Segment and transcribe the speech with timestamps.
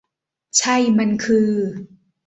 [0.57, 1.49] ใช่ มันคือ?